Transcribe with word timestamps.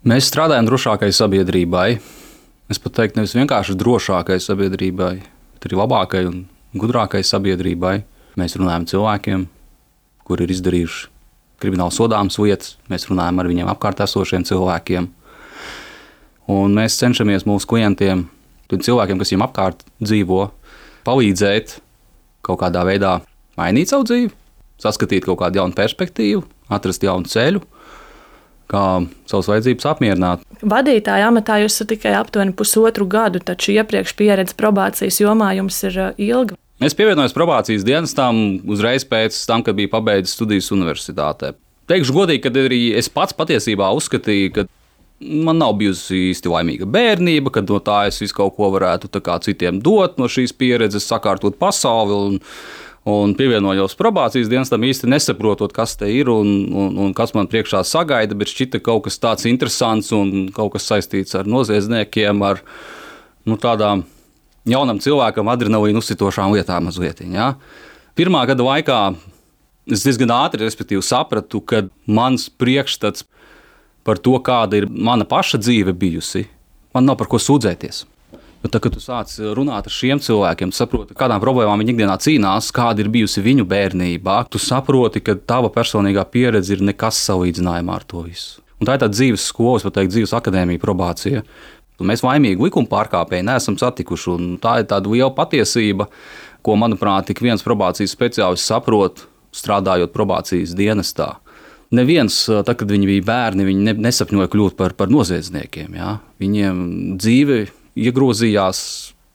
Mēs 0.00 0.30
strādājam 0.30 0.64
drošākai 0.64 1.10
sabiedrībai. 1.12 1.98
Es 2.72 2.78
pat 2.80 2.94
teiktu, 2.96 3.18
nevis 3.18 3.34
vienkārši 3.36 3.74
drošākai 3.76 4.38
sabiedrībai, 4.40 5.10
bet 5.52 5.66
arī 5.68 5.76
labākai 5.76 6.22
un 6.24 6.38
gudrākai 6.72 7.20
sabiedrībai. 7.20 7.98
Mēs 8.40 8.56
runājam 8.56 8.86
ar 8.86 8.88
cilvēkiem, 8.88 9.42
kuri 10.24 10.46
ir 10.46 10.54
izdarījuši 10.54 11.10
krimināli 11.60 11.92
sodāmas 11.92 12.40
lietas, 12.40 12.78
mēs 12.88 13.04
runājam 13.10 13.42
ar 13.42 13.50
viņiem 13.50 13.68
apkārt 13.74 14.00
esošiem 14.00 14.46
cilvēkiem. 14.48 15.10
Un 16.48 16.78
mēs 16.80 16.96
cenšamies 17.02 17.44
mūsu 17.44 17.68
klientiem, 17.68 18.22
cilvēkiem, 18.72 19.20
kas 19.20 19.34
viņiem 19.34 19.44
apkārt 19.50 19.84
dzīvo, 20.00 20.46
palīdzēt 21.04 21.76
kaut 22.48 22.62
kādā 22.64 22.86
veidā 22.88 23.18
mainīt 23.60 23.92
savu 23.92 24.08
dzīvi, 24.08 24.32
saskatīt 24.80 25.28
kaut 25.28 25.42
kādu 25.44 25.60
jaunu 25.60 25.76
perspektīvu, 25.76 26.46
atrast 26.72 27.04
jaunu 27.04 27.28
ceļu, 27.28 27.60
kā 28.70 28.84
savas 29.30 29.50
vajadzības 29.50 29.88
apmierināt. 29.90 30.44
Vadītāja 30.60 31.30
amatā 31.30 31.58
jūs 31.62 31.74
esat 31.74 31.92
tikai 31.94 32.14
aptuveni 32.18 32.54
pusotru 32.56 33.08
gadu, 33.10 33.42
taču 33.42 33.74
iepriekš 33.74 34.14
pieredze 34.18 34.56
probācijas 34.58 35.20
jomā 35.22 35.52
jums 35.58 35.80
ir 35.88 35.98
ilga. 36.16 36.58
Es 36.80 36.96
pievienojos 36.96 37.34
probācijas 37.36 37.84
dienestam 37.84 38.60
uzreiz 38.70 39.04
pēc 39.04 39.36
tam, 39.48 39.64
kad 39.66 39.76
biju 39.76 39.90
pabeidzis 39.92 40.32
studijas 40.38 40.70
universitātē. 40.72 41.52
Teikšu 41.90 42.14
godīgi, 42.16 42.44
ka 42.46 42.52
arī 42.54 42.82
es 42.96 43.10
pats 43.12 43.34
patiesībā 43.36 43.90
uzskatīju, 43.98 44.52
ka 44.54 44.64
man 45.20 45.58
nav 45.60 45.74
bijusi 45.80 46.30
īsti 46.30 46.48
laimīga 46.48 46.88
bērnība, 46.88 47.52
kad 47.52 47.68
no 47.68 47.80
tā 47.84 48.04
es 48.08 48.20
visu 48.22 48.36
kaut 48.38 48.54
ko 48.56 48.70
varētu 48.72 49.10
citiem 49.44 49.82
dot 49.84 50.16
no 50.18 50.30
šīs 50.30 50.54
pieredzes, 50.56 51.08
sakārtot 51.10 51.58
pasauli. 51.60 52.16
Un, 52.16 52.40
un 53.08 53.32
pievienojos 53.36 53.96
probācijas 53.96 54.50
dienestam, 54.50 54.84
īsti 54.84 55.08
nesaprotot, 55.08 55.72
kas 55.72 55.96
te 55.96 56.08
ir 56.12 56.28
un, 56.32 56.50
un, 56.68 56.96
un 57.06 57.14
kas 57.16 57.32
man 57.36 57.48
priekšā 57.48 57.80
sagaida, 57.88 58.36
bet 58.36 58.52
šķita 58.52 58.82
kaut 58.84 59.06
kas 59.06 59.18
tāds 59.22 59.48
interesants 59.48 60.12
un 60.16 60.50
kaut 60.54 60.74
kas 60.74 60.88
saistīts 60.90 61.36
ar 61.38 61.48
noziedzniekiem, 61.48 62.42
ar 62.44 62.60
nu, 63.48 63.56
tādām 63.60 64.04
jaunam 64.68 65.00
cilvēkam 65.00 65.48
adrenalīnu 65.48 66.02
uzsitošām 66.02 66.52
lietām 66.54 66.90
mazliet. 66.90 67.24
Ja? 67.24 67.54
Pirmā 68.18 68.44
gada 68.50 68.66
laikā 68.66 69.00
es 69.90 70.04
diezgan 70.04 70.34
ātri 70.36 70.68
sapratu, 71.00 71.60
ka 71.60 71.86
mans 72.06 72.50
priekšstats 72.50 73.24
par 74.04 74.18
to, 74.18 74.36
kāda 74.44 74.76
ir 74.76 74.88
mana 74.90 75.24
paša 75.24 75.60
dzīve 75.60 75.96
bijusi, 75.96 76.46
man 76.94 77.08
nav 77.08 77.16
par 77.16 77.28
ko 77.32 77.40
sūdzēties. 77.40 78.04
Bet, 78.60 78.74
tad, 78.74 78.82
kad 78.84 78.92
tu 78.92 79.00
sāc 79.00 79.32
runāt 79.56 79.86
ar 79.88 79.94
šiem 79.94 80.20
cilvēkiem, 80.20 80.72
saproti, 80.76 81.14
kādām 81.16 81.40
problēmām 81.40 81.80
viņi 81.80 81.94
ikdienā 81.94 82.16
cīnās, 82.20 82.68
kāda 82.76 83.00
ir 83.00 83.08
bijusi 83.12 83.40
viņu 83.40 83.64
bērnībā, 83.68 84.42
tu 84.52 84.60
saproti, 84.60 85.22
ka 85.24 85.38
tava 85.48 85.70
personīgā 85.72 86.26
pieredze 86.28 86.76
ir 86.76 86.84
nekas 86.84 87.22
salīdzinājumā 87.24 87.96
ar 87.96 88.04
to 88.04 88.26
visu. 88.26 88.60
Un 88.76 88.88
tā 88.88 88.96
ir 88.96 89.02
tāda 89.02 89.16
dzīves 89.16 89.46
skolas, 89.48 89.84
vai 89.86 89.94
teikt, 89.96 90.12
dzīves 90.12 90.36
akadēmija, 90.36 90.80
probācija. 90.82 91.42
Un 92.00 92.08
mēs 92.08 92.24
vainīgi 92.24 92.60
likuma 92.64 92.88
pārkāpēji 92.88 93.48
neesam 93.48 93.80
satikuši. 93.80 94.36
Tā 94.60 94.78
ir 94.80 94.88
tāda 94.92 95.08
liela 95.12 95.32
patiesība, 95.36 96.10
ko, 96.64 96.76
manuprāt, 96.80 97.32
ik 97.32 97.40
viens 97.44 97.64
probācijas 97.64 98.12
speciālists 98.16 98.68
saprot, 98.68 99.24
strādājot 99.56 100.12
probācijas 100.12 100.76
dienestā. 100.76 101.34
Neviens, 101.96 102.44
tad, 102.46 102.76
kad 102.78 102.92
viņi 102.92 103.08
bija 103.08 103.26
bērni, 103.26 103.66
viņi 103.66 103.88
ne, 103.88 103.96
nesapņoja 104.06 104.52
kļūt 104.52 104.76
par, 104.78 104.94
par 104.96 105.10
noziedzniekiem. 105.10 105.96
Ja? 105.98 106.18
Viņiem 106.40 106.82
dzīve 107.18 107.64
iegrozījās 107.98 108.80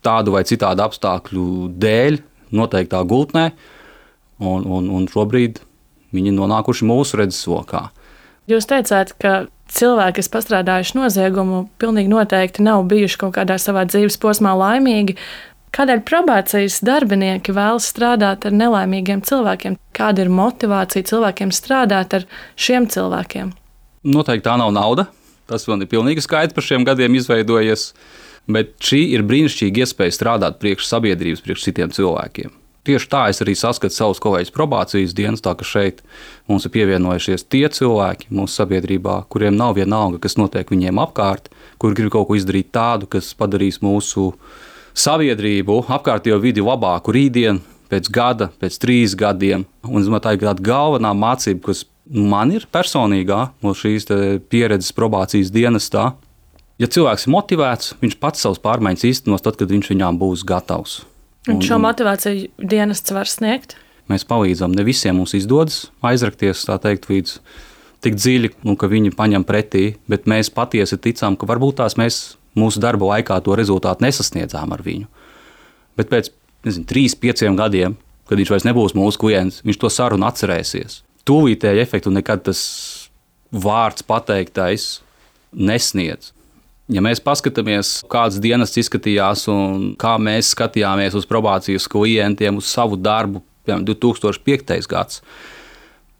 tādu 0.05 0.35
vai 0.35 0.43
citādu 0.47 0.85
apstākļu 0.85 1.47
dēļ, 1.81 2.19
noteiktā 2.55 3.01
gultnē, 3.07 3.49
un, 4.39 4.65
un, 4.65 4.91
un 4.93 5.07
šobrīd 5.11 5.59
viņi 6.15 6.31
ir 6.31 6.37
nonākuši 6.37 6.87
mūsu 6.87 7.19
redzeslokā. 7.21 7.87
Jūs 8.49 8.67
teicāt, 8.69 9.15
ka 9.17 9.47
cilvēki, 9.73 10.19
kas 10.21 10.31
pastrādājuši 10.33 10.97
noziegumu, 10.99 11.65
pilnīgi 11.81 12.11
noteikti 12.11 12.65
nav 12.65 12.85
bijuši 12.91 13.19
kaut 13.23 13.35
kādā 13.39 13.57
savā 13.61 13.87
dzīves 13.89 14.19
posmā 14.21 14.53
laimīgi. 14.57 15.17
Kādēļ 15.75 16.05
probācijas 16.07 16.77
darbinieki 16.87 17.51
vēlas 17.55 17.89
strādāt 17.91 18.45
ar 18.47 18.53
nelaimīgiem 18.55 19.25
cilvēkiem? 19.27 19.75
Kāda 19.97 20.23
ir 20.23 20.31
motivācija 20.31 21.07
cilvēkiem 21.09 21.51
strādāt 21.51 22.15
ar 22.15 22.27
šiem 22.55 22.87
cilvēkiem? 22.93 23.51
Noteikti 24.07 24.45
tā 24.45 24.55
nav 24.61 24.71
nauda. 24.75 25.09
Tas 25.49 25.67
man 25.69 25.83
ir 25.83 25.89
pilnīgi 25.91 26.23
skaidrs 26.23 26.55
par 26.55 26.65
šiem 26.65 26.85
gadiem 26.87 27.17
izveidojies. 27.19 27.89
Bet 28.51 28.75
šī 28.85 29.01
ir 29.15 29.25
brīnišķīga 29.25 29.85
iespēja 29.85 30.13
strādāt 30.13 30.59
priekš 30.61 30.85
sabiedrības, 30.89 31.41
priekš 31.45 31.65
citiem 31.65 31.93
cilvēkiem. 31.95 32.53
Tieši 32.85 33.07
tā 33.09 33.23
es 33.31 33.41
arī 33.41 33.55
saskatu 33.57 33.95
savus 33.95 34.19
kolēģus 34.21 34.53
probācijas 34.53 35.15
dienas, 35.17 35.41
tā 35.41 35.55
ka 35.57 35.65
šeit 35.65 36.03
mums 36.45 36.67
ir 36.67 36.73
pievienojušies 36.75 37.47
tie 37.49 37.65
cilvēki 37.73 38.29
mūsu 38.29 38.59
sabiedrībā, 38.59 39.23
kuriem 39.33 39.57
nav 39.57 39.73
vienalga, 39.79 40.19
kas 40.21 40.37
notiek 40.37 40.69
viņiem 40.69 41.01
apkārt, 41.01 41.49
kur 41.81 41.97
grib 41.97 42.11
kaut 42.13 42.29
ko 42.29 42.37
izdarīt 42.37 42.69
tādu, 42.75 43.09
kas 43.09 43.31
padarīs 43.39 43.81
mūsu 43.81 44.35
sabiedrību, 44.93 45.79
apkārtējo 45.97 46.37
vidi 46.43 46.61
labāku 46.61 47.15
rītdienu, 47.17 47.63
pēc 47.89 48.11
gada, 48.13 48.51
pēc 48.61 48.77
trīs 48.81 49.17
gadiem. 49.17 49.65
Un 49.89 50.03
es 50.03 50.05
domāju, 50.05 50.27
tā 50.27 50.35
ir 50.35 50.45
tāda 50.45 50.69
galvenā 50.69 51.15
mācība, 51.17 51.71
kas 51.71 51.87
man 52.05 52.53
ir 52.53 52.69
personīgā 52.69 53.41
no 53.65 53.73
šīs 53.73 54.05
pieredzes 54.51 54.93
probācijas 54.93 55.49
dienestā, 55.53 56.11
Ja 56.81 56.89
cilvēks 56.91 57.23
ir 57.27 57.31
motivēts, 57.31 57.93
viņš 58.01 58.17
pats 58.19 58.41
savus 58.43 58.59
pārmaiņas 58.63 59.05
īstenos 59.07 59.43
tad, 59.45 59.55
kad 59.59 59.71
viņš 59.71 59.93
viņām 59.93 60.17
būs 60.19 60.43
gatavs. 60.47 61.03
Un, 61.47 61.57
un 61.57 61.63
šo 61.63 61.77
motivāciju 61.79 62.49
dienests 62.59 63.13
var 63.15 63.29
sniegt? 63.31 63.77
Mēs 64.11 64.25
palīdzam. 64.27 64.73
Ne 64.75 64.83
visiem 64.85 65.15
mums 65.17 65.33
izdodas 65.37 65.85
aizrakties 66.05 66.65
teikt, 66.67 67.07
līdz 67.09 67.37
tik 68.05 68.17
dziļi, 68.19 68.51
nu, 68.67 68.75
ka 68.77 68.89
viņi 68.91 69.15
paņem 69.15 69.45
pretī, 69.47 69.85
bet 70.11 70.27
mēs 70.29 70.51
patiesi 70.53 70.99
ticam, 71.01 71.37
ka 71.39 71.47
varbūt 71.49 71.79
tās 71.79 71.95
mēs 71.97 72.19
mūsu 72.59 72.83
darba 72.83 73.13
laikā 73.13 73.39
to 73.45 73.55
rezultātu 73.57 74.05
nesasniedzām 74.05 74.75
ar 74.75 74.83
viņu. 74.85 75.07
Bet 75.95 76.11
pēc 76.11 76.29
nezinu, 76.67 76.85
trīs, 76.91 77.15
pieciem 77.15 77.55
gadiem, 77.57 77.95
kad 78.27 78.39
viņš 78.41 78.51
vairs 78.51 78.67
nebūs 78.67 78.97
mūsu 78.97 79.21
klients, 79.21 79.63
viņš 79.65 79.79
to 79.81 79.91
sarunu 79.93 80.27
atcerēsies. 80.27 81.01
Tūlītēji 81.25 81.81
efektu 81.81 82.13
nekad 82.13 82.43
tas 82.45 82.61
vārds 83.49 84.05
pateiktais 84.05 84.99
nesniedz. 85.55 86.34
Ja 86.91 87.01
mēs 87.01 87.17
paskatāmies, 87.23 88.03
kādas 88.11 88.37
dienas 88.41 88.75
izskatījās 88.77 89.47
un 89.49 89.91
kā 89.97 90.15
mēs 90.21 90.51
skatījāmies 90.53 91.15
uz 91.17 91.25
probācijas 91.25 91.87
klientiem, 91.89 92.59
uz 92.61 92.69
savu 92.69 92.99
darbu, 93.01 93.41
piemēram, 93.65 93.87
2005. 93.89 94.85
gads, 94.91 95.23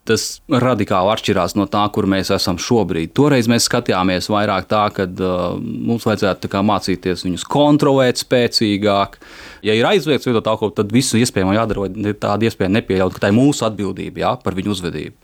tas 0.09 0.23
radikāli 0.49 1.11
atšķirās 1.13 1.53
no 1.57 1.67
tā, 1.69 1.83
kur 1.93 2.07
mēs 2.09 2.31
esam 2.33 2.57
šobrīd. 2.61 3.13
Toreiz 3.17 3.49
mēs 3.49 3.65
skatījāmies 3.69 4.29
vairāk 4.33 4.65
tā, 4.69 4.83
ka 4.93 5.05
uh, 5.05 5.43
mums 5.61 6.05
vajadzētu 6.05 6.49
kā, 6.49 6.61
mācīties 6.65 7.25
viņus 7.25 7.45
kontrolēt 7.49 8.21
spēcīgāk. 8.21 9.19
Ja 9.65 9.77
ir 9.77 9.85
aizliegts 9.89 10.29
kaut 10.29 10.61
ko, 10.61 10.69
tad 10.73 10.93
visu 10.93 11.21
iespējamo 11.21 11.53
jādara, 11.57 11.85
vai 11.85 12.13
tāda 12.13 12.49
iespēja 12.49 12.73
nepieļaut, 12.77 13.13
ka 13.13 13.25
tā 13.25 13.33
ir 13.33 13.37
mūsu 13.37 13.65
atbildība 13.69 14.25
jā, 14.25 14.33
par 14.41 14.57
viņu 14.57 14.73
uzvedību. 14.77 15.17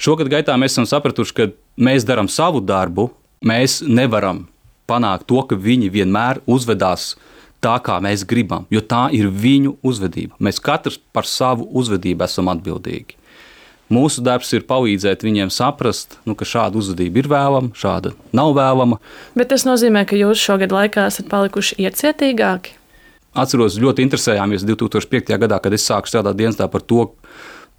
Šogad 0.00 0.32
gaitā 0.32 0.56
mēs 0.56 0.76
esam 0.76 0.88
sapratuši, 0.88 1.36
ka 1.36 1.48
mēs 1.80 2.08
darām 2.08 2.28
savu 2.32 2.64
darbu, 2.64 3.10
mēs 3.44 3.80
nevaram 3.84 4.46
panākt 4.90 5.28
to, 5.30 5.40
ka 5.46 5.58
viņi 5.58 5.92
vienmēr 5.94 6.42
uzvedās 6.50 7.14
tā, 7.62 7.76
kā 7.84 8.00
mēs 8.02 8.26
gribam, 8.28 8.66
jo 8.72 8.82
tā 8.82 9.06
ir 9.14 9.30
viņu 9.30 9.76
uzvedība. 9.86 10.36
Mēs 10.42 10.60
katrs 10.62 10.98
par 11.14 11.28
savu 11.28 11.68
uzvedību 11.80 12.26
esam 12.26 12.50
atbildīgi. 12.52 13.20
Mūsu 13.90 14.22
darbs 14.22 14.52
ir 14.54 14.62
palīdzēt 14.70 15.24
viņiem 15.26 15.48
saprast, 15.50 16.14
nu, 16.22 16.36
ka 16.38 16.46
šāda 16.46 16.78
uzvedība 16.78 17.24
ir 17.24 17.28
vēlama, 17.30 17.72
šāda 17.74 18.12
nav 18.36 18.52
vēlama. 18.54 19.00
Bet 19.34 19.50
tas 19.50 19.66
nozīmē, 19.66 20.04
ka 20.06 20.18
jūs 20.18 20.38
šogad 20.38 20.70
laikā 20.74 21.08
esat 21.10 21.26
palikuši 21.30 21.80
iecietīgāki. 21.82 22.76
Atceros, 23.34 23.78
ļoti 23.82 24.06
interesējāmies 24.06 24.62
2005. 24.66 25.34
gadā, 25.42 25.58
kad 25.62 25.74
es 25.74 25.86
sāku 25.86 26.10
strādāt 26.10 26.38
dienestā 26.38 26.70
par 26.70 26.86
to, 26.86 27.08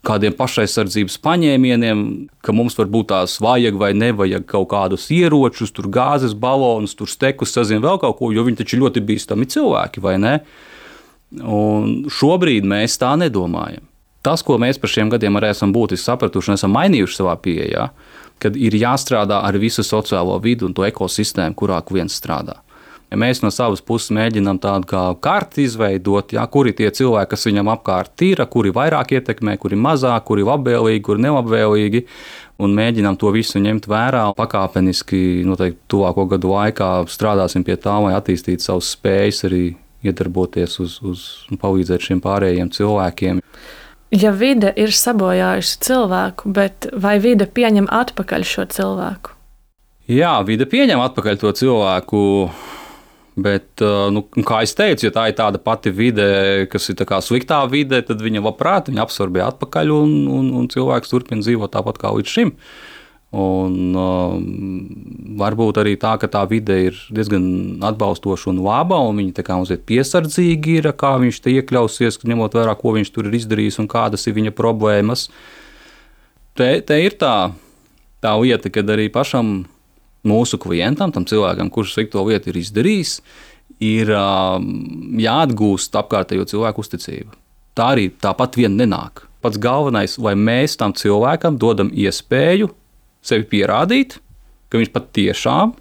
kādiem 0.06 0.34
pašaizsardzības 0.38 1.20
paņēmieniem, 1.22 2.02
ka 2.42 2.56
mums 2.56 2.78
varbūt 2.80 3.12
tās 3.12 3.38
vajag 3.44 3.78
vai 3.78 3.92
nevajag 3.98 4.48
kaut 4.50 4.72
kādus 4.74 5.06
ieročus, 5.14 5.74
tur 5.76 5.92
gāzes 5.94 6.34
balonus, 6.34 6.96
tur 6.98 7.10
stekus, 7.10 7.54
sazina 7.54 7.84
vēl 7.86 8.02
kaut 8.02 8.18
ko, 8.20 8.32
jo 8.34 8.46
viņi 8.48 8.64
taču 8.64 8.82
ļoti 8.82 9.04
bīstami 9.06 9.46
cilvēki, 9.52 10.02
vai 10.02 10.18
ne? 10.22 10.34
Un 11.42 12.10
šobrīd 12.12 12.66
mēs 12.68 12.98
tā 13.02 13.14
nedomājam. 13.20 13.86
Tas, 14.26 14.44
ko 14.46 14.58
mēs 14.62 14.78
par 14.82 14.92
šiem 14.94 15.10
gadiem 15.10 15.38
arī 15.40 15.50
esam 15.54 15.72
būtiski 15.74 16.06
sapratuši 16.06 16.52
un 16.52 16.58
esam 16.58 16.74
mainījuši 16.76 17.18
savā 17.18 17.38
pieejā, 17.42 17.88
kad 18.42 18.58
ir 18.58 18.76
jāstrādā 18.78 19.40
ar 19.46 19.58
visu 19.62 19.86
sociālo 19.86 20.36
vidu 20.42 20.68
un 20.68 20.76
to 20.78 20.86
ekosistēmu, 20.86 21.58
kurā 21.58 21.80
viens 21.90 22.18
strādā. 22.18 22.60
Ja 23.12 23.18
mēs 23.20 23.42
no 23.44 23.50
savas 23.52 23.82
puses 23.84 24.14
mēģinām 24.16 24.62
tādu 24.64 24.88
kā 24.88 25.02
karti 25.20 25.66
izveidot, 25.68 26.32
ja, 26.32 26.46
kuri 26.48 26.72
tie 26.72 26.88
cilvēki, 26.96 27.34
kas 27.34 27.44
viņam 27.50 27.68
apkārt 27.74 28.24
ir, 28.24 28.40
kuri 28.48 28.72
vairāk 28.72 29.12
ietekmē, 29.18 29.58
kuri 29.60 29.76
mazāk, 29.76 30.24
kuri 30.30 30.46
labvēlīgi, 30.48 31.02
kuri 31.04 31.26
nelabvēlīgi, 31.26 32.06
un 32.64 32.78
mēģinām 32.78 33.20
to 33.20 33.34
visu 33.36 33.60
ņemt 33.60 33.90
vērā. 33.92 34.24
Pakāpeniski, 34.38 35.44
noteikti 35.44 35.84
tuvāko 35.92 36.30
gadu 36.32 36.54
laikā 36.54 36.94
strādāsim 37.12 37.68
pie 37.68 37.76
tā, 37.76 37.98
lai 38.00 38.16
attīstītu 38.16 38.64
savus 38.64 38.94
spējas 38.96 39.44
arī 39.50 39.66
iedarboties 40.08 40.80
uz, 40.80 40.98
uz 41.04 41.28
un 41.52 41.60
palīdzēt 41.60 42.08
šiem 42.08 42.24
pārējiem 42.24 42.72
cilvēkiem. 42.72 43.44
Ja 44.16 44.32
vide 44.36 44.72
ir 44.80 44.96
sabojājusi 44.96 45.78
cilvēku, 45.84 46.56
bet 46.56 46.88
vai 46.96 47.18
vide 47.24 47.44
pieņem 47.48 47.92
atpakaļ 47.92 48.48
šo 48.48 48.70
cilvēku? 48.72 49.36
Jā, 50.12 50.38
vide 50.48 50.64
pieņem 50.68 51.00
atpakaļ 51.00 51.44
to 51.44 51.52
cilvēku. 51.60 52.22
Bet, 53.32 53.80
nu, 54.12 54.26
kā 54.44 54.60
jau 54.66 54.74
teicu, 54.82 55.06
ja 55.08 55.12
tā 55.16 55.30
ir 55.32 55.36
tāda 55.38 55.60
pati 55.64 55.92
vide, 55.96 56.26
kas 56.72 56.90
ir 56.92 57.00
sliktā 57.24 57.62
vide, 57.72 58.02
tad 58.04 58.20
viņa 58.20 58.42
labprāt 58.44 58.90
viņa 58.92 59.06
absorbē 59.06 59.46
atpakaļ 59.46 59.94
un, 59.96 60.16
un, 60.28 60.50
un 60.60 60.68
cilvēks 60.68 61.14
turpina 61.14 61.46
dzīvot 61.46 61.72
tāpat 61.72 62.02
kā 62.02 62.12
līdz 62.12 62.34
šim. 62.34 62.52
Un, 63.32 63.96
um, 63.96 65.36
varbūt 65.40 65.78
arī 65.80 65.94
tā, 65.96 66.18
ka 66.20 66.28
tā 66.28 66.42
vide 66.52 66.76
ir 66.90 66.98
diezgan 67.16 67.80
atbalstoša 67.88 68.50
un 68.52 68.60
laba, 68.66 68.98
un 69.08 69.22
viņi 69.22 69.38
tā 69.38 69.46
kā 69.48 69.56
mazliet 69.56 69.86
piesardzīgi 69.88 70.82
ir, 70.82 70.90
kā 71.00 71.14
viņš 71.22 71.40
te 71.40 71.54
iekļausies, 71.56 72.20
ņemot 72.28 72.60
vērā, 72.60 72.76
ko 72.76 72.98
viņš 72.98 73.14
tur 73.16 73.30
ir 73.30 73.38
izdarījis 73.40 73.80
un 73.80 73.88
kādas 73.88 74.28
ir 74.28 74.36
viņa 74.36 74.52
problēmas. 74.58 75.30
Te, 76.60 76.74
te 76.84 77.00
ir 77.00 77.16
tā, 77.16 77.54
tā 78.20 78.36
lieta, 78.44 78.68
kad 78.68 78.92
arī 78.92 79.08
pašam 79.08 79.62
mūsu 80.28 80.60
klientam, 80.62 81.14
tam 81.14 81.26
cilvēkam, 81.28 81.72
kurš 81.74 81.96
slikto 81.96 82.24
lietu 82.28 82.52
ir 82.52 82.60
izdarījis, 82.62 83.18
ir 83.82 84.12
um, 84.14 84.68
jāatgūst 85.22 85.96
apkārtējo 85.98 86.46
cilvēku 86.52 86.84
uzticību. 86.84 87.34
Tā 87.78 87.94
arī 87.96 88.10
tāpat 88.22 88.58
vien 88.60 88.76
nenāk. 88.78 89.26
Pats 89.42 89.58
galvenais, 89.62 90.18
lai 90.22 90.36
mēs 90.38 90.78
tam 90.78 90.94
cilvēkam 90.94 91.58
dodam 91.62 91.90
iespēju 91.90 92.70
sevi 93.26 93.48
pierādīt, 93.50 94.20
ka 94.70 94.82
viņš 94.82 94.92
patiešām 94.94 95.74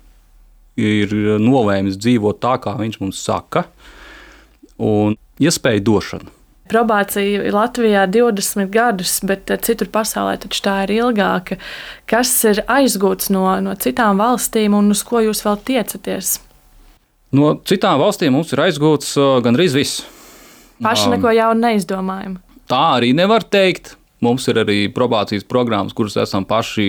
ir 0.80 1.12
nolēmis 1.42 1.98
dzīvot 2.00 2.40
tā, 2.40 2.56
kā 2.62 2.76
viņš 2.78 3.00
mums 3.02 3.20
saka, 3.20 3.66
un 4.80 5.18
iespēju 5.42 5.84
došana. 5.84 6.39
Probācija 6.70 7.50
Latvijā 7.50 8.04
20 8.06 8.70
gadus, 8.70 9.16
bet 9.26 9.50
citur 9.66 9.90
pasaulē 9.90 10.36
taču 10.44 10.62
tā 10.62 10.76
ir 10.84 10.94
ilgāka. 11.00 11.58
Kas 12.10 12.30
ir 12.46 12.62
aizgūts 12.70 13.32
no, 13.34 13.48
no 13.64 13.74
citām 13.74 14.22
valstīm 14.22 14.76
un 14.78 14.92
uz 14.94 15.02
ko 15.06 15.24
jūs 15.24 15.42
vēl 15.46 15.58
tiecaties? 15.66 16.36
No 17.34 17.56
citām 17.66 17.98
valstīm 18.02 18.34
mums 18.34 18.54
ir 18.54 18.62
aizgūts 18.66 19.16
uh, 19.18 19.38
gandrīz 19.42 19.74
viss. 19.74 20.04
Paši 20.82 21.10
neko 21.12 21.34
jaunu 21.36 21.66
neizdomājam. 21.66 22.38
Tā 22.70 22.84
arī 23.00 23.10
nevar 23.18 23.44
teikt. 23.44 23.96
Mums 24.20 24.44
ir 24.52 24.58
arī 24.60 24.82
probācijas 24.92 25.46
programmas, 25.48 25.94
kuras 25.96 26.18
esam 26.20 26.44
paši 26.44 26.84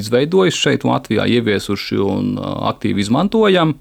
izveidojuši 0.00 0.56
šeit, 0.56 0.86
Latvijā, 0.88 1.26
ieviesuši 1.28 1.98
un 2.00 2.30
aktīvi 2.40 3.04
izmantojam. 3.04 3.74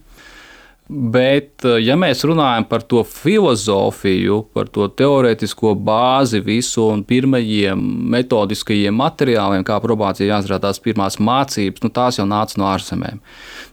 Bet, 0.85 1.63
ja 1.81 1.95
mēs 1.97 2.19
runājam 2.29 2.67
par 2.69 2.83
to 2.85 2.99
filozofiju, 3.09 4.43
par 4.53 4.67
to 4.69 4.85
teorētisko 4.93 5.71
bāzi, 5.81 6.43
visu 6.45 6.83
un 6.91 7.01
pirmajiem 7.09 7.81
metodiskajiem 8.13 8.93
materiāliem, 8.93 9.63
kā 9.65 9.79
probācija 9.81 10.29
jāizrāda 10.29 10.67
tās 10.67 10.83
pirmās 10.85 11.17
mācības, 11.17 11.81
nu, 11.81 11.89
tās 11.89 12.21
jau 12.21 12.27
nāca 12.29 12.61
no 12.61 12.69
ārzemēm. 12.69 13.17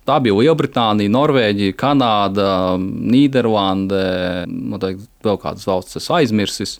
Tā 0.08 0.16
bija 0.24 0.38
Lielbritānija, 0.40 1.12
Norvēģija, 1.12 1.76
Kanāda, 1.84 2.48
Nīderlande, 2.80 4.02
noteikti 4.48 5.28
vēl 5.28 5.40
kādas 5.44 5.68
valsts, 5.68 6.00
es 6.00 6.08
aizmirsis. 6.16 6.78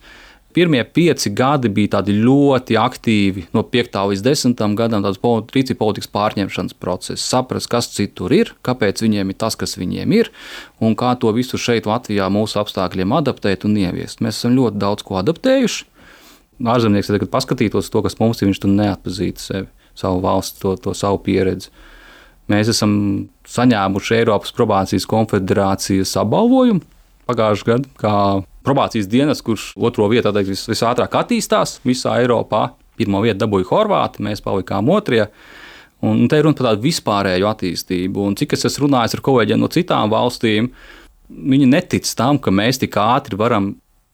Pirmie 0.53 0.83
pieci 0.85 1.31
gadi 1.33 1.71
bija 1.73 1.95
tādi 1.97 2.13
ļoti 2.21 2.77
aktīvi, 2.77 3.47
no 3.57 3.63
5. 3.65 3.95
līdz 4.11 4.25
10. 4.27 4.65
gadam, 4.77 5.05
tāds 5.05 5.21
rīcības 5.55 5.79
politikas 5.81 6.11
pārņemšanas 6.13 6.77
process, 6.77 7.25
saprast, 7.25 7.71
kas 7.73 7.89
citur 7.95 8.35
ir, 8.37 8.53
kāpēc 8.67 9.01
viņiem 9.01 9.33
ir 9.33 9.39
tas, 9.41 9.57
kas 9.57 9.79
viņiem 9.81 10.13
ir, 10.19 10.29
un 10.85 10.97
kā 10.99 11.15
to 11.17 11.33
visu 11.33 11.61
šeit, 11.61 11.89
Latvijā, 11.89 12.29
mūsu 12.33 12.61
apstākļiem 12.61 13.17
adaptēt 13.17 13.65
un 13.65 13.79
ieviest. 13.81 14.21
Mēs 14.21 14.43
esam 14.43 14.59
ļoti 14.59 14.83
daudz 14.83 15.07
ko 15.09 15.17
adaptējuši. 15.23 15.89
Ārzemnieks, 16.63 17.09
kad 17.09 17.33
paskatītos 17.33 17.89
to, 17.91 18.05
kas 18.05 18.21
mums 18.21 18.43
ir, 18.43 18.53
viņš 18.53 18.63
tur 18.63 18.77
neatpazīst 18.77 19.43
sevi, 19.43 19.67
savu 19.99 20.21
valsti, 20.23 20.61
to, 20.63 20.77
to 20.85 20.93
savu 20.95 21.23
pieredzi. 21.25 21.73
Mēs 22.53 22.69
esam 22.75 22.93
saņēmuši 23.49 24.19
Eiropas 24.21 24.53
probācijas 24.53 25.09
konfederācijas 25.09 26.13
apbalvojumu 26.21 26.85
pagājušajā 27.31 27.69
gadā, 27.71 27.93
kā 28.03 28.17
probācijas 28.65 29.09
dienas, 29.11 29.43
kurš 29.45 29.73
otro 29.77 30.09
vietu 30.13 30.33
vis, 30.47 30.65
visātrāk 30.71 31.15
attīstās 31.23 31.81
visā 31.87 32.19
Eiropā. 32.23 32.71
Pirmā 32.99 33.23
vieta 33.25 33.45
dabūja 33.47 33.71
Horvāti, 33.71 34.23
mēs 34.25 34.43
palikām 34.45 34.91
otrajā. 34.93 35.31
Un 36.03 36.27
te 36.29 36.39
ir 36.39 36.45
runa 36.45 36.59
par 36.59 36.73
tādu 36.73 36.85
vispārēju 36.85 37.47
attīstību. 37.49 38.27
Un 38.27 38.35
cik 38.39 38.57
es 38.57 38.67
esmu 38.69 38.89
runājis 38.89 39.17
ar 39.17 39.23
kolēģiem 39.25 39.63
no 39.63 39.71
citām 39.73 40.11
valstīm, 40.13 40.69
viņi 41.33 41.69
netic 41.71 42.09
tam, 42.19 42.41
ka 42.43 42.53
mēs 42.53 42.83
tik 42.83 42.99
ātri 43.01 43.39
varam 43.39 43.71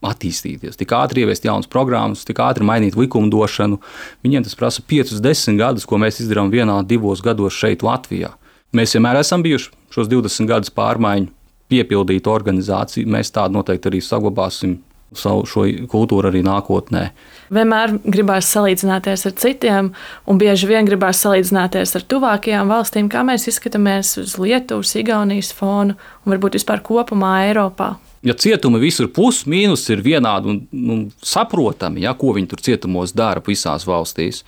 attīstīties, 0.07 0.77
tik 0.79 0.93
ātri 0.95 1.25
ieviest 1.25 1.49
jaunas 1.49 1.71
programmas, 1.71 2.23
tik 2.29 2.39
ātri 2.45 2.67
mainīt 2.67 2.95
likumdošanu. 2.99 3.81
Viņiem 4.23 4.45
tas 4.47 4.55
prasa 4.59 4.85
5, 4.85 5.17
10 5.25 5.59
gadus, 5.59 5.89
ko 5.89 5.99
mēs 5.99 6.21
izdarām 6.23 6.53
vienā, 6.55 6.79
divos 6.87 7.25
gados 7.25 7.57
šeit, 7.57 7.83
Latvijā. 7.83 8.31
Mēs 8.77 8.95
vienmēr 8.95 9.19
esam 9.25 9.43
bijuši 9.43 9.73
šos 9.95 10.11
20 10.13 10.47
gadus 10.51 10.71
pārmaiņu 10.77 11.33
piepildītu 11.73 12.33
organizāciju. 12.33 13.09
Mēs 13.11 13.33
tādu 13.35 13.59
noteikti 13.59 13.91
arī 13.91 14.03
saglabāsim 14.05 14.79
savu 15.17 15.47
šo 15.49 15.65
kultūru 15.89 16.29
arī 16.29 16.43
nākotnē. 16.45 17.09
Vienmēr 17.55 17.95
gribās 18.05 18.51
salīdzināties 18.53 19.25
ar 19.31 19.35
citiem, 19.41 19.93
un 20.29 20.41
bieži 20.41 20.69
vien 20.69 20.89
gribās 20.89 21.23
salīdzināties 21.25 21.97
ar 21.97 22.05
tuvākajām 22.13 22.73
valstīm, 22.73 23.09
kā 23.13 23.25
mēs 23.27 23.49
izskatāmies 23.49 24.15
uz 24.21 24.37
Lietuvas, 24.41 24.93
Igaunijas 25.01 25.55
fonu 25.57 25.97
un 25.97 26.35
varbūt 26.35 26.59
vispār 26.59 26.85
kopumā 26.85 27.39
Eiropā. 27.49 27.95
Ja 28.27 28.35
cietumi 28.35 28.81
visur 28.83 29.09
plus 29.15 29.45
mīnus 29.47 29.87
ir 29.95 30.03
vienādi 30.05 30.51
un 30.51 30.63
nu, 30.75 30.97
saprotami, 31.23 32.03
ja, 32.05 32.17
ko 32.19 32.35
viņi 32.37 32.51
tur 32.51 32.65
cietumos 32.67 33.15
dara 33.17 33.43
visās 33.47 33.87
valstīs, 33.89 34.43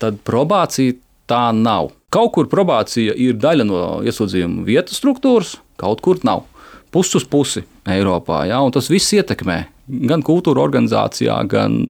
tad 0.00 0.20
probācija 0.26 0.98
tā 1.30 1.48
nav. 1.56 1.94
Kaut 2.10 2.34
kur 2.34 2.48
probācija 2.50 3.14
ir 3.16 3.38
daļa 3.40 3.66
no 3.66 3.80
ieslodzījuma 4.06 4.66
vietas 4.66 4.98
struktūras, 5.00 5.56
kaut 5.80 6.02
kur 6.04 6.20
nav. 6.26 6.46
Pusi 6.90 7.16
uz 7.20 7.26
pusi 7.30 7.62
Eiropā. 7.88 8.42
Ja? 8.50 8.60
Tas 8.74 8.90
viss 8.90 9.14
ietekmē 9.14 9.62
gan 10.10 10.24
kultūra 10.26 10.62
organizācijā, 10.62 11.36
gan 11.50 11.84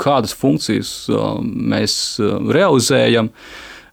kādas 0.00 0.34
funkcijas 0.36 0.92
uh, 1.10 1.38
mēs 1.40 1.94
uh, 2.20 2.38
realizējam. 2.52 3.30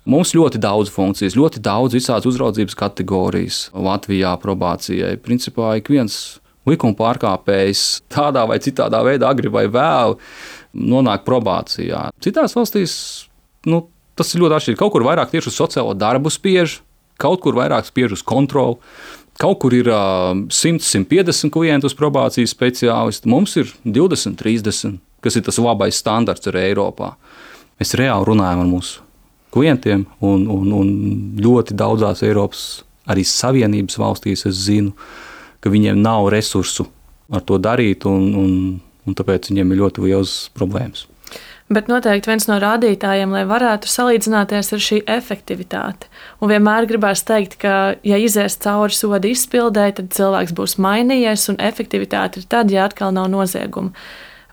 Mums 0.09 0.33
ļoti 0.35 0.59
daudz 0.59 0.91
funkcijas, 0.91 1.37
ļoti 1.39 1.61
daudz 1.63 1.95
visādas 1.95 2.27
uzraudzības 2.27 2.75
kategorijas 2.75 3.59
Latvijā 3.71 4.33
probācijai. 4.41 5.15
Principā 5.23 5.77
ik 5.79 5.87
viens 5.93 6.17
likuma 6.67 6.95
pārkāpējs 6.97 8.03
tādā 8.11 8.43
vai 8.49 8.59
citādā 8.63 8.99
veidā, 9.05 9.31
agri 9.31 9.51
vai 9.51 9.65
vēl, 9.71 10.17
nonāk 10.73 11.23
probācijā. 11.27 12.09
Citās 12.23 12.55
valstīs 12.57 12.95
nu, 13.69 13.85
tas 14.19 14.33
ir 14.33 14.43
ļoti 14.43 14.57
atšķirīgi. 14.57 14.81
Kaut 14.81 14.93
kur 14.95 15.07
vairāk 15.07 15.31
tieši 15.31 15.51
uz 15.51 15.59
sociālo 15.59 15.95
darbu 15.97 16.31
spiež, 16.33 16.81
kaut 17.21 17.43
kur 17.43 17.57
vairāk 17.57 17.87
spiež 17.87 18.17
uz 18.17 18.25
kontroli. 18.25 18.79
Kaut 19.41 19.59
kur 19.63 19.73
ir 19.73 19.89
uh, 19.89 20.31
100, 20.53 20.83
150 20.85 21.51
klientu 21.53 21.89
uz 21.89 21.95
probācijas 21.97 22.53
speciālistu, 22.53 23.29
mums 23.31 23.55
ir 23.57 23.71
20, 23.83 24.37
30, 24.39 24.99
kas 25.25 25.37
ir 25.39 25.45
tas 25.45 25.57
labais 25.61 25.97
standarts 25.97 26.51
arī 26.51 26.67
Eiropā. 26.69 27.15
Mēs 27.81 27.95
reāli 27.97 28.29
runājam 28.29 28.61
ar 28.63 28.69
mūsu 28.69 29.01
klientiem, 29.53 30.05
un, 30.25 30.45
un, 30.49 30.71
un 30.73 30.91
ļoti 31.41 31.77
daudzās 31.77 32.23
Eiropas, 32.25 32.83
arī 33.09 33.25
Savienības 33.27 33.99
valstīs 34.01 34.45
es 34.49 34.65
zinu, 34.67 34.93
ka 35.63 35.71
viņiem 35.73 36.01
nav 36.01 36.29
resursu 36.33 36.87
ar 37.33 37.43
to 37.45 37.57
darīt, 37.61 38.05
un, 38.09 38.29
un, 38.37 38.53
un 39.07 39.17
tāpēc 39.17 39.49
viņiem 39.51 39.73
ir 39.73 39.81
ļoti 39.83 40.05
liels 40.07 40.37
problēmas. 40.57 41.07
Bet 41.71 41.87
noteikti 41.87 42.27
viens 42.27 42.45
no 42.49 42.57
rādītājiem, 42.59 43.31
lai 43.31 43.45
varētu 43.47 43.87
salīdzināties 43.87 44.73
ar 44.75 44.81
šī 44.83 44.99
efektivitāti. 45.09 46.09
Un 46.43 46.51
vienmēr 46.51 46.87
gribās 46.89 47.23
teikt, 47.23 47.55
ka, 47.61 47.95
ja 48.03 48.19
izies 48.19 48.57
cauri 48.63 48.95
soda 48.95 49.29
izpildē, 49.31 49.87
tad 49.95 50.11
cilvēks 50.13 50.53
būs 50.57 50.75
mainījies, 50.83 51.47
un 51.53 51.61
efektivitāte 51.63 52.41
ir 52.41 52.49
tad, 52.51 52.73
ja 52.73 52.89
atkal 52.89 53.15
nav 53.15 53.31
nozieguma. 53.31 53.95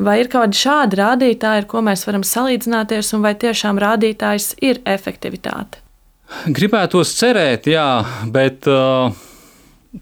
Vai 0.00 0.20
ir 0.22 0.30
kādi 0.32 0.56
šādi 0.56 0.96
rādītāji, 0.96 1.64
ar 1.64 1.66
ko 1.68 1.82
mēs 1.84 2.06
varam 2.08 2.22
salīdzināties, 2.24 3.10
un 3.16 3.26
vai 3.26 3.34
tiešām 3.36 3.80
rādītājs 3.82 4.54
ir 4.64 4.80
efektivitāte? 4.88 5.82
Gribētos 6.46 7.16
cerēt, 7.18 7.66
jā, 7.68 7.88
bet. 8.30 8.70
Uh 8.70 9.29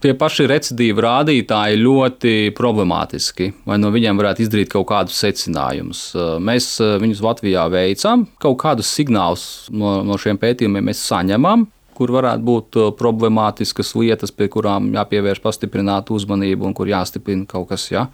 tie 0.03 0.13
paši 0.19 0.47
recidīvu 0.51 1.03
rādītāji 1.05 1.81
ļoti 1.81 2.35
problemātiski, 2.57 3.51
vai 3.69 3.79
no 3.81 3.91
viņiem 3.95 4.21
varētu 4.21 4.45
izdarīt 4.45 4.71
kaut 4.73 4.89
kādus 4.91 5.17
secinājumus. 5.23 6.03
Mēs 6.45 6.75
viņus 7.03 7.25
Latvijā 7.25 7.65
veicam, 7.73 8.27
kaut 8.43 8.59
kādus 8.61 8.93
signālus 8.93 9.47
no, 9.73 10.01
no 10.05 10.21
šiem 10.21 10.41
pētījumiem 10.41 10.91
mēs 10.91 11.07
saņemam. 11.09 11.67
Kur 11.99 12.13
varētu 12.15 12.45
būt 12.47 12.77
problemātiskas 12.95 13.91
lietas, 13.99 14.31
pie 14.31 14.47
kurām 14.53 14.93
jāpievērš 14.95 15.41
pastiprināta 15.43 16.15
uzmanība 16.15 16.69
un 16.69 16.77
kur 16.77 16.87
jāstiprina 16.87 17.49
kaut 17.49 17.73
kas. 17.73 17.89
Ja? 17.91 18.05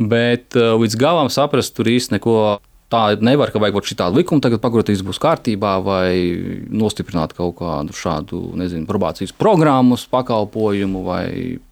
Bet 0.00 0.56
līdz 0.56 0.96
galam 0.98 1.30
saprast, 1.30 1.76
tur 1.76 1.92
īstenībā 1.92 2.18
neko 2.18 2.40
tā 2.90 3.02
nevar, 3.22 3.52
ka 3.52 3.62
vajag 3.62 3.76
kaut 3.78 3.88
šādu 3.90 4.20
likumu 4.20 4.42
tagad 4.44 4.62
pagrotīs 4.62 5.04
būs 5.06 5.20
kārtībā 5.22 5.76
vai 5.84 6.12
nostiprināt 6.68 7.34
kaut 7.38 7.56
kādu 7.60 7.96
šādu, 7.96 8.42
nezinu, 8.58 8.88
probācijas 8.88 9.34
programmas 9.36 10.06
pakalpojumu 10.10 11.04
vai 11.06 11.26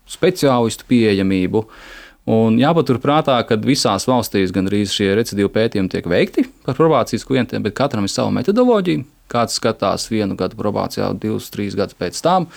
speciālistu 0.08 0.86
pieejamību. 0.88 1.64
Un 2.28 2.58
jāpaturprātā, 2.60 3.38
ka 3.48 3.56
visās 3.64 4.04
valstīs 4.08 4.52
gandrīz 4.52 4.92
šie 4.92 5.14
recidīvu 5.16 5.48
pētījumi 5.54 5.92
tiek 5.94 6.08
veikti 6.12 6.44
par 6.66 6.76
probācijas 6.76 7.24
klientiem, 7.28 7.64
bet 7.64 7.76
katram 7.78 8.04
ir 8.04 8.12
sava 8.12 8.34
metodoloģija, 8.36 9.06
kāds 9.32 9.56
skatās 9.56 10.10
vienu 10.12 10.36
gadu 10.36 10.58
probācijā, 10.60 11.08
divus, 11.20 11.48
trīs 11.54 11.76
gadus 11.78 11.96
pēc 11.96 12.20
tam. 12.24 12.50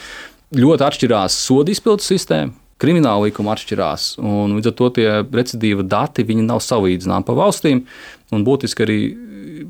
Ļoti 0.51 0.87
atšķirās 0.89 1.39
sodu 1.47 1.71
izpildu 1.71 2.03
sistēma. 2.03 2.60
Krimināla 2.81 3.27
likuma 3.27 3.53
atšķirās, 3.53 4.15
un 4.25 4.57
līdz 4.57 4.71
ar 4.71 4.75
to 4.79 4.89
tie 4.95 5.07
recidīva 5.21 5.85
dati 5.85 6.25
nav 6.41 6.63
salīdzināmi 6.65 7.27
pa 7.27 7.37
valstīm. 7.37 7.85
Un 8.33 8.45
būtiski 8.47 8.85
arī 8.85 8.99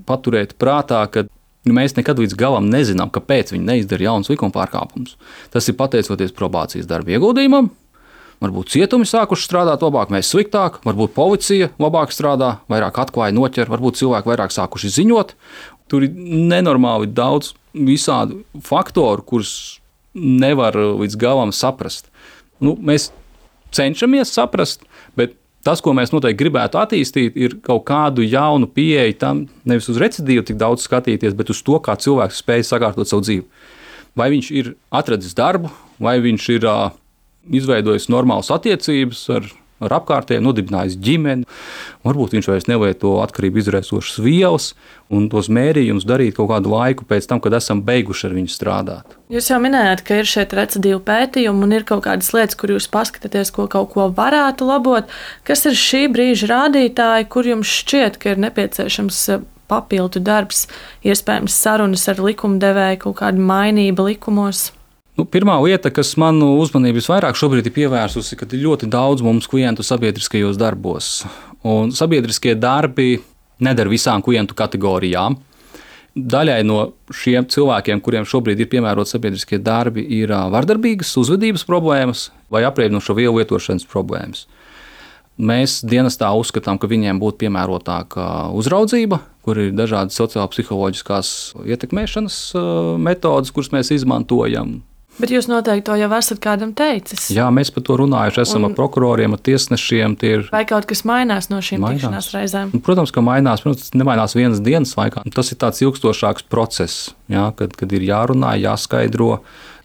paturēt 0.08 0.56
prātā, 0.62 1.04
ka 1.12 1.26
mēs 1.68 1.98
nekad 1.98 2.22
līdz 2.22 2.38
galam 2.40 2.70
nezinām, 2.72 3.12
kāpēc 3.12 3.52
viņi 3.52 3.68
neizdara 3.68 4.08
jaunus 4.08 4.32
likuma 4.32 4.56
pārkāpumus. 4.56 5.18
Tas 5.52 5.68
ir 5.68 5.78
pateicoties 5.80 6.34
probācijas 6.38 6.90
darba 6.90 7.18
ieguldījumam, 7.18 7.72
Varbūt 8.42 8.72
cietumi 8.74 9.06
sākuši 9.06 9.46
strādāt 9.46 9.84
labāk, 9.86 10.10
mēs 10.10 10.32
sliktāk, 10.34 10.80
varbūt 10.82 11.12
policija 11.14 11.68
labāk 11.78 12.10
strādā, 12.10 12.56
vairāk 12.74 12.96
atklāja, 13.04 13.36
noķer, 13.38 13.70
varbūt 13.70 14.00
cilvēki 14.00 14.32
vairāk 14.32 14.56
sākuši 14.56 14.90
ziņot. 14.96 15.36
Tur 15.94 16.08
ir 16.08 16.16
nenormāli 16.50 17.12
daudz 17.14 17.52
visādu 17.78 18.40
faktoru, 18.66 19.22
kurus 19.22 19.52
nevar 20.18 20.74
līdz 20.74 21.20
galam 21.22 21.54
saprast. 21.54 22.10
Nu, 22.62 22.76
mēs 22.78 23.10
cenšamies 23.76 24.34
saprast, 24.36 24.86
bet 25.18 25.36
tas, 25.66 25.82
ko 25.84 25.94
mēs 25.98 26.14
noteikti 26.14 26.40
gribētu 26.44 26.80
attīstīt, 26.82 27.38
ir 27.38 27.58
kaut 27.66 27.86
kādu 27.90 28.26
jaunu 28.26 28.70
pieeju 28.70 29.18
tam, 29.22 29.46
nevis 29.68 29.90
uz 29.92 30.00
recidīvu 30.02 30.46
tik 30.48 30.60
daudz 30.62 30.86
skatīties, 30.88 31.38
bet 31.38 31.54
uz 31.54 31.62
to, 31.66 31.78
kā 31.84 31.98
cilvēks 32.00 32.42
spēj 32.44 32.66
sakārtot 32.70 33.10
savu 33.10 33.26
dzīvi. 33.26 33.46
Vai 34.18 34.28
viņš 34.34 34.52
ir 34.58 34.74
atradis 34.92 35.36
darbu, 35.38 35.72
vai 36.02 36.18
viņš 36.24 36.48
ir 36.58 36.68
uh, 36.68 36.90
izveidojis 37.48 38.10
normālas 38.12 38.52
attiecības 38.54 39.24
ar, 39.38 39.48
ar 39.86 39.96
apkārtējiem, 40.00 40.44
nodibinājis 40.46 40.98
ģimeni. 41.02 41.48
Varbūt 42.06 42.36
viņš 42.36 42.50
vairs 42.50 42.68
nelieto 42.70 43.18
atkarību 43.22 43.62
izraisošas 43.62 44.22
vielas 44.24 44.72
un 45.12 45.28
tos 45.32 45.50
mērījumus 45.54 46.08
darīt 46.08 46.38
kaut 46.38 46.50
kādu 46.54 46.72
laiku 46.74 47.06
pēc 47.08 47.28
tam, 47.30 47.42
kad 47.44 47.56
esam 47.58 47.84
beiguši 47.86 48.28
ar 48.30 48.36
viņu 48.38 48.54
strādāt. 48.54 49.16
Jūs 49.32 49.52
jau 49.52 49.60
minējāt, 49.64 50.04
ka 50.08 50.20
ir 50.22 50.30
šeit 50.30 50.56
recidīvu 50.58 51.02
pētījumi 51.08 51.68
un 51.68 51.78
ir 51.78 51.88
kaut 51.88 52.06
kādas 52.08 52.32
lietas, 52.36 52.58
kur 52.60 52.74
jūs 52.74 52.90
paskatāties, 52.92 53.54
ko 53.56 53.68
kaut 53.72 53.94
ko 53.94 54.10
varētu 54.18 54.68
labot. 54.68 55.12
Kas 55.48 55.66
ir 55.70 55.78
šī 55.78 56.06
brīža 56.12 56.52
rādītāji, 56.52 57.30
kur 57.32 57.48
jums 57.48 57.72
šķiet, 57.82 58.20
ka 58.22 58.34
ir 58.34 58.44
nepieciešams 58.48 59.24
eh, 59.36 59.48
papildu 59.72 60.20
darbs, 60.24 60.66
iespējams, 61.08 61.56
sarunas 61.56 62.08
ar 62.12 62.20
likumdevēju, 62.24 63.04
kaut 63.06 63.22
kāda 63.24 63.50
mainība 63.52 64.10
likumos? 64.10 64.72
Nu, 65.22 65.28
pirmā 65.30 65.54
lieta, 65.62 65.92
kas 65.94 66.16
manu 66.18 66.56
uzmanību 66.58 66.98
visvairāk 66.98 67.38
šobrīd 67.38 67.68
ir 67.70 67.74
pievērsusi, 67.76 68.34
ka 68.40 68.48
ir 68.50 68.64
ļoti 68.64 68.88
daudz 68.90 69.22
mums 69.22 69.46
klientu 69.46 69.84
sabiedriskajos 69.86 70.58
darbos. 70.58 71.10
Un 71.62 71.92
sabiedriskie 71.94 72.56
darbi 72.58 73.20
nedara 73.62 73.92
visām 73.92 74.26
klientu 74.26 74.58
kategorijām. 74.58 75.38
Daļai 76.18 76.58
no 76.66 76.80
šiem 77.14 77.46
cilvēkiem, 77.54 78.02
kuriem 78.02 78.26
šobrīd 78.26 78.66
ir 78.66 78.72
piemēroti 78.74 79.14
sabiedriskie 79.14 79.62
darbi, 79.62 80.08
ir 80.18 80.34
vardarbīgas 80.34 81.14
uzvedības 81.22 81.70
problēmas 81.70 82.32
vai 82.50 82.66
apreibinošo 82.66 83.14
vielu 83.22 83.38
lietošanas 83.38 83.86
problēmas. 83.94 84.48
Mēs 85.38 85.84
dienestā 85.86 86.34
uzskatām, 86.34 86.82
ka 86.82 86.90
viņiem 86.90 87.22
būtu 87.22 87.46
piemērotāka 87.46 88.48
uzraudzība, 88.58 89.22
kur 89.46 89.68
ir 89.70 89.76
dažādas 89.78 90.18
sociālo-psiholoģiskās 90.18 91.36
ietekmēšanas 91.62 92.46
metodes, 92.98 93.54
kuras 93.54 93.70
mēs 93.78 93.94
izmantojam. 94.02 94.80
Bet 95.20 95.32
jūs 95.34 95.50
noteikti 95.52 95.84
to 95.90 95.96
jau 96.00 96.08
esat 96.16 96.40
kādam 96.42 96.72
teicis. 96.78 97.28
Jā, 97.36 97.50
mēs 97.54 97.70
par 97.76 97.84
to 97.86 97.98
runājuši. 98.00 98.42
Esam 98.46 98.64
un, 98.64 98.70
ar 98.72 98.78
prokuroriem, 98.78 99.36
ar 99.36 99.42
tiesnešiem. 99.44 100.16
Ir... 100.28 100.46
Vai 100.54 100.64
kaut 100.70 100.88
kas 100.90 101.04
mainās 101.08 101.50
no 101.52 101.60
šīm 101.62 101.84
mainās. 101.84 102.00
tikšanās 102.00 102.30
reizēm? 102.36 102.72
Nu, 102.74 102.82
protams, 102.86 103.12
ka 103.14 103.24
mainās. 103.26 103.64
Protams, 103.66 103.84
tas 103.84 103.98
nemainās 103.98 104.38
vienas 104.38 104.64
dienas 104.64 104.96
laikā. 104.98 105.26
Tas 105.36 105.52
ir 105.52 105.60
tāds 105.62 105.84
ilgstošāks 105.84 106.48
process, 106.52 107.12
jā, 107.32 107.50
kad, 107.60 107.76
kad 107.78 107.94
ir 107.98 108.08
jārunā, 108.08 108.56
jāskaidro. 108.64 109.36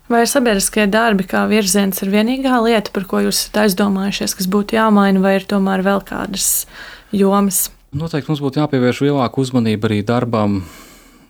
Vai 0.07 0.23
sabiedriskie 0.31 0.87
darbi 0.87 1.27
kā 1.27 1.43
virziens 1.51 1.99
ir 2.05 2.13
vienīgā 2.15 2.61
lieta, 2.63 2.95
par 2.95 3.09
ko 3.11 3.25
jūs 3.27 3.41
esat 3.41 3.65
aizdomājušies, 3.65 4.37
kas 4.39 4.47
būtu 4.53 4.79
jāmaina, 4.79 5.19
vai 5.25 5.41
ir 5.41 5.49
tomēr 5.51 5.83
vēl 5.83 6.05
kādas 6.07 6.69
jomas? 7.11 7.65
Noteikti 7.97 8.31
mums 8.31 8.45
būtu 8.45 8.63
jāpievērš 8.63 9.03
lielāka 9.09 9.43
uzmanība 9.43 9.91
arī 9.91 10.05
darbam 10.07 10.61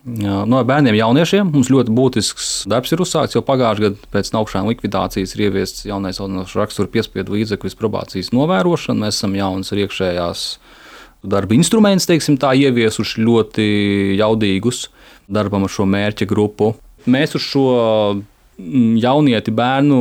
No 0.06 0.60
bērniem, 0.62 0.94
jauniešiem 1.00 1.48
mums 1.50 1.66
ļoti 1.72 1.90
būtisks 1.90 2.50
darbs 2.70 2.92
ir 2.94 3.00
uzsākts. 3.02 3.34
Jau 3.34 3.42
pagājušajā 3.42 3.88
gadā 3.88 4.10
pēc 4.14 4.28
augšām 4.38 4.68
likvidācijas 4.70 5.34
ir 5.34 5.48
ieviests 5.48 5.82
jaunais 5.88 6.20
rakstura 6.54 6.92
piespiedu 6.92 7.34
līdzekļu 7.34 7.72
probācijas 7.80 8.30
novērošana. 8.30 9.02
Mēs 9.02 9.18
esam 9.18 9.34
jaunas 9.34 9.74
ar 9.74 9.82
iekšējās 9.82 10.44
darba 11.26 11.58
instrumentus, 11.58 12.06
teiksim, 12.06 12.38
tā 12.38 12.54
ieviesuši 12.54 13.26
ļoti 13.26 13.66
jaudīgus 14.20 14.86
darbam 15.26 15.66
ar 15.66 15.74
šo 15.74 15.88
mērķa 15.90 16.30
grupu. 16.30 16.76
Mēs 17.10 17.34
uz 17.34 17.42
šo 17.42 17.66
mm, 18.22 18.96
jaunieti 19.02 19.58
bērnu 19.58 20.00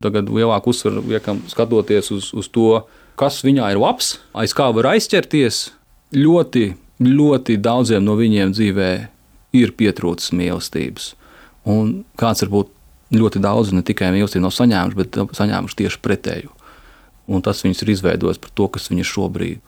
tagad 0.00 0.32
lielāku 0.32 0.72
uzsvaru 0.72 1.04
liekam 1.12 1.44
skatoties 1.52 2.08
uz, 2.14 2.32
uz 2.32 2.48
to, 2.48 2.86
kas 3.20 3.42
viņā 3.44 3.74
ir 3.74 3.84
labs, 3.84 4.14
aiz 4.32 4.56
kā 4.56 4.72
var 4.72 4.94
aizķerties. 4.96 5.66
Ļoti, 6.16 6.70
ļoti 7.04 7.60
daudziem 7.60 8.08
no 8.08 8.16
viņiem 8.16 8.56
dzīvēm 8.56 9.11
ir 9.56 9.74
pietrūcis 9.76 10.32
mīlestības. 10.36 11.12
Un 11.68 12.02
kāds 12.18 12.42
varbūt 12.44 12.72
ļoti 13.12 13.42
daudz 13.44 13.72
ne 13.76 13.84
tikai 13.86 14.10
mīlestību 14.14 14.46
nav 14.46 14.54
saņēmuši, 14.56 14.98
bet 14.98 15.20
saņēmuši 15.38 15.78
tieši 15.82 16.00
pretēju. 16.02 16.54
Un 17.32 17.44
tas 17.44 17.62
viņus 17.62 17.84
ir 17.84 17.92
izveidojis 17.94 18.40
par 18.42 18.50
to, 18.56 18.66
kas 18.72 18.90
viņi 18.90 19.04
ir 19.04 19.10
šobrīd. 19.12 19.60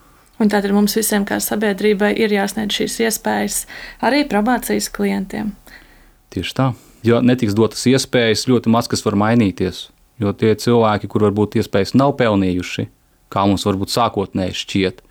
Un 0.42 0.50
tātad 0.50 0.74
mums 0.74 0.96
visiem, 0.98 1.22
kā 1.28 1.38
sabiedrībai, 1.38 2.10
ir 2.18 2.32
jāsniedz 2.34 2.74
šīs 2.80 2.96
iespējas 3.06 3.60
arī 4.02 4.24
probācijas 4.26 4.90
klientiem. 4.90 5.52
Tieši 6.34 6.56
tā. 6.58 6.72
Jo 7.06 7.20
netiks 7.22 7.54
dotas 7.54 7.84
iespējas, 7.86 8.48
ļoti 8.50 8.72
maz 8.72 8.88
kas 8.90 9.04
var 9.06 9.14
mainīties. 9.20 9.88
Jo 10.18 10.32
tie 10.34 10.54
cilvēki, 10.58 11.10
kur 11.10 11.26
varbūt 11.28 11.58
iespējas 11.60 11.94
nav 11.94 12.16
pelnījuši, 12.18 12.88
kā 13.30 13.44
mums 13.46 13.66
varbūt 13.66 13.92
sākotnēji 13.94 14.58
šķiet, 14.58 15.02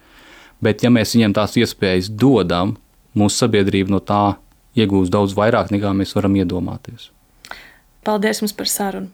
bet 0.63 0.83
ja 0.83 0.91
mēs 0.91 1.15
viņiem 1.15 1.35
tās 1.37 1.55
iespējas 1.59 2.09
dodam, 2.09 2.75
mūsu 3.15 3.43
sabiedrība 3.43 3.93
no 3.93 3.99
tā 4.03 4.23
iegūs 4.75 5.11
daudz 5.13 5.35
vairāk 5.37 5.71
nekā 5.73 5.93
mēs 5.97 6.15
varam 6.17 6.37
iedomāties. 6.41 7.09
Paldies 8.03 8.41
jums 8.43 8.55
par 8.57 8.67
sarunu! 8.67 9.13